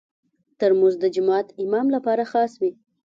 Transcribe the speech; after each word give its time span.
ترموز 0.59 0.93
د 0.99 1.05
جومات 1.15 1.47
امام 1.63 1.87
لپاره 1.95 2.23
خاص 2.31 2.51
وي. 2.61 2.71